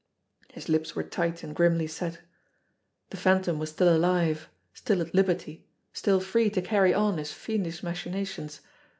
His 0.51 0.67
lips 0.67 0.95
were 0.95 1.03
tight 1.03 1.43
and 1.43 1.55
grimly 1.55 1.85
set. 1.85 2.21
The 3.11 3.17
Phantom 3.17 3.59
was 3.59 3.69
still 3.69 3.95
alive, 3.95 4.49
still 4.73 4.99
at 4.99 5.13
liberty, 5.13 5.67
still 5.93 6.19
free 6.19 6.49
to 6.49 6.61
carry 6.63 6.91
on 6.91 7.19
his 7.19 7.31
fiendish 7.31 7.83
machinations! 7.83 8.61